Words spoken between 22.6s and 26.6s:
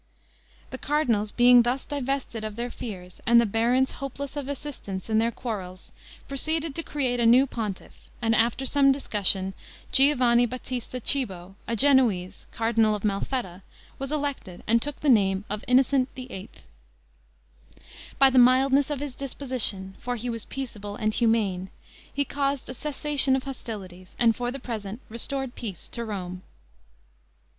a cessation of hostilities, and for the present restored peace to Rome.